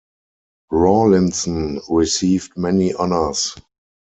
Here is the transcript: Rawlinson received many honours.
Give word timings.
Rawlinson 0.71 1.79
received 1.87 2.57
many 2.57 2.91
honours. 2.95 3.55